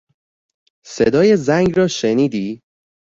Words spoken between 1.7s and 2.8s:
را شنیدی؟